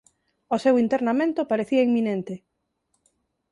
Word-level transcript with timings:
O 0.55 0.57
seu 0.63 0.75
internamento 0.85 1.49
parecía 1.51 1.85
inminente. 1.89 2.33